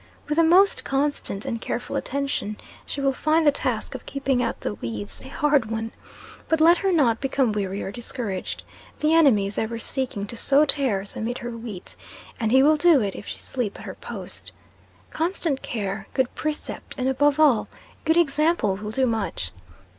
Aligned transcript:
With 0.27 0.37
the 0.37 0.43
most 0.43 0.83
constant 0.83 1.45
and 1.45 1.61
careful 1.61 1.95
attention, 1.95 2.57
she 2.87 2.99
will 3.01 3.13
find 3.13 3.45
the 3.45 3.51
task 3.51 3.93
of 3.93 4.07
keeping 4.07 4.41
out 4.41 4.61
the 4.61 4.73
weeds 4.73 5.21
a 5.23 5.27
hard 5.27 5.69
one; 5.69 5.91
but 6.47 6.59
let 6.59 6.79
her 6.79 6.91
not 6.91 7.21
become 7.21 7.51
weary 7.51 7.83
or 7.83 7.91
discouraged. 7.91 8.63
The 8.99 9.13
enemy 9.13 9.45
is 9.45 9.59
ever 9.59 9.77
seeking 9.77 10.25
to 10.25 10.35
sow 10.35 10.65
tares 10.65 11.15
amid 11.15 11.37
her 11.37 11.51
wheat, 11.51 11.95
and 12.39 12.51
he 12.51 12.63
will 12.63 12.77
do 12.77 12.99
it 13.01 13.15
if 13.15 13.27
she 13.27 13.37
sleep 13.37 13.79
at 13.79 13.85
her 13.85 13.93
post. 13.93 14.51
Constant 15.11 15.61
care, 15.61 16.07
good 16.15 16.33
precept, 16.33 16.95
and, 16.97 17.07
above 17.07 17.39
all, 17.39 17.67
good 18.03 18.17
example, 18.17 18.77
will 18.77 18.89
do 18.89 19.05
much. 19.05 19.51